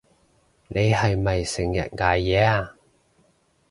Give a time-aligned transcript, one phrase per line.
[0.67, 2.73] 你係咪成日捱夜啊？